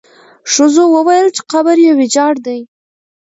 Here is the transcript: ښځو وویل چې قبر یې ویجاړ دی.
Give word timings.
ښځو 0.53 0.83
وویل 0.95 1.27
چې 1.35 1.41
قبر 1.51 1.77
یې 1.85 1.91
ویجاړ 1.99 2.33
دی. 2.45 2.59